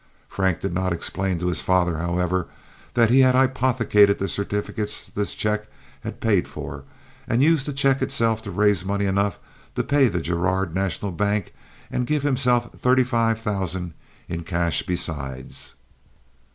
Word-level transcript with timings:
Frank 0.27 0.61
did 0.61 0.73
not 0.73 0.93
explain 0.93 1.37
to 1.37 1.45
his 1.45 1.61
father, 1.61 1.99
however, 1.99 2.47
that 2.95 3.11
he 3.11 3.19
had 3.19 3.35
hypothecated 3.35 4.17
the 4.17 4.27
certificates 4.27 5.11
this 5.13 5.35
check 5.35 5.67
had 5.99 6.19
paid 6.19 6.47
for, 6.47 6.85
and 7.27 7.43
used 7.43 7.67
the 7.67 7.71
check 7.71 8.01
itself 8.01 8.41
to 8.41 8.49
raise 8.49 8.83
money 8.83 9.05
enough 9.05 9.37
to 9.75 9.83
pay 9.83 10.07
the 10.07 10.19
Girard 10.19 10.73
National 10.73 11.11
Bank 11.11 11.53
and 11.91 12.07
to 12.07 12.11
give 12.15 12.23
himself 12.23 12.73
thirty 12.73 13.03
five 13.03 13.39
thousand 13.39 13.93
in 14.27 14.43
cash 14.43 14.81
besides. 14.81 15.75